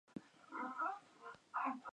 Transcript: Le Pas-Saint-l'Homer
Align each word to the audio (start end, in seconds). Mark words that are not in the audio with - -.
Le 0.15 0.21
Pas-Saint-l'Homer 0.49 1.87